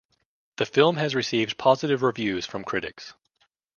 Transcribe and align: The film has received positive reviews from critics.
The 0.57 0.65
film 0.65 0.97
has 0.97 1.13
received 1.13 1.59
positive 1.59 2.01
reviews 2.01 2.47
from 2.47 2.63
critics. 2.63 3.13